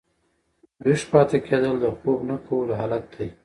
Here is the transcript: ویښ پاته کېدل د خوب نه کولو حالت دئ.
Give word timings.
ویښ 0.85 1.01
پاته 1.11 1.37
کېدل 1.47 1.75
د 1.81 1.85
خوب 1.97 2.19
نه 2.29 2.35
کولو 2.47 2.73
حالت 2.79 3.03
دئ. 3.13 3.29